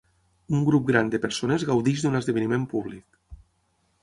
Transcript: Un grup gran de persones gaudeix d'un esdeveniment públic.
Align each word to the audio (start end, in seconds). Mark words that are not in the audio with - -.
Un 0.59 0.63
grup 0.69 0.87
gran 0.87 1.11
de 1.15 1.19
persones 1.27 1.67
gaudeix 1.69 2.07
d'un 2.07 2.21
esdeveniment 2.21 2.67
públic. 2.73 3.23